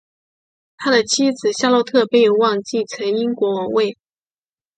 [0.77, 3.99] 他的妻子夏洛特本有望继承英国王位。